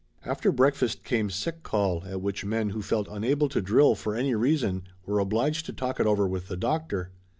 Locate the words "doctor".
6.57-7.11